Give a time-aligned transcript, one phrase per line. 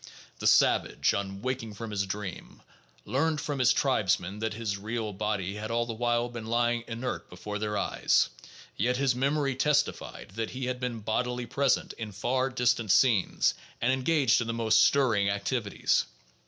[0.39, 2.63] The savage, on waking from his dream,
[3.05, 7.29] learned from his tribesmen that his "real" body had all the while been lying inert
[7.29, 8.29] before their eyes;
[8.75, 13.93] yet his memory testified that he had been bodily present in far distant scenes and
[13.93, 16.07] engaged in the most stirring activities.